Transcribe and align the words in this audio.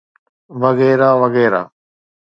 وغيره 0.61 1.09
وغيره. 1.21 1.63